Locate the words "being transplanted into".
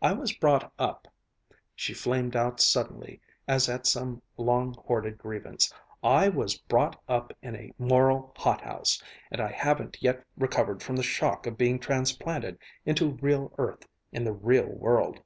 11.58-13.18